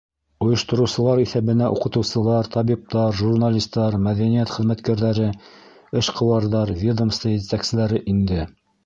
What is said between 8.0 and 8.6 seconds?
инде.